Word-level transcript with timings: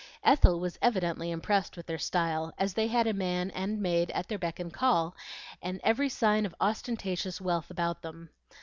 Ethel 0.23 0.59
was 0.59 0.79
evidently 0.81 1.29
impressed 1.29 1.77
with 1.77 1.85
their 1.85 1.99
style, 1.99 2.55
as 2.57 2.73
they 2.73 2.87
had 2.87 3.05
a 3.05 3.13
man 3.13 3.51
and 3.51 3.79
maid 3.79 4.09
at 4.15 4.27
their 4.29 4.39
beck 4.39 4.59
and 4.59 4.73
call, 4.73 5.15
and 5.61 5.79
every 5.83 6.09
sign 6.09 6.43
of 6.43 6.55
ostentatious 6.59 7.39
wealth 7.39 7.69
about 7.69 8.01
them. 8.01 8.31